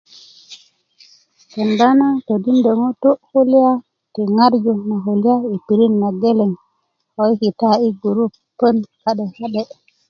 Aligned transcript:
kenda 1.51 1.85
na 1.99 2.07
todindö 2.27 2.71
ŋutu' 2.81 3.19
kulya 3.31 3.67
ti 4.13 4.21
ŋarju 4.35 4.71
na 4.89 4.95
kulya 5.05 5.35
i 5.55 5.57
pirit 5.65 5.93
na 6.01 6.09
geleŋ 6.21 6.51
ko 7.13 7.21
i 7.33 7.35
kita 7.41 7.69
i 7.87 7.89
gurupon 8.01 8.75
ka'de 9.01 9.25
ka'de 9.37 9.63